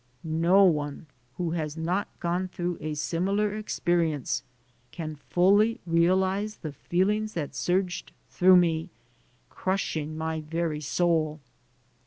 No 0.23 0.63
one 0.63 1.05
who 1.37 1.51
has 1.51 1.77
not 1.77 2.07
gone 2.19 2.47
through 2.47 2.79
a 2.81 2.95
similar 2.95 3.55
experience 3.55 4.41
can 4.91 5.15
fully 5.15 5.79
realize 5.85 6.55
the 6.55 6.71
feelings 6.73 7.33
that 7.33 7.53
surged 7.53 8.11
through 8.31 8.57
me, 8.57 8.89
crushing 9.51 10.17
my 10.17 10.41
very 10.41 10.81
soul. 10.81 11.39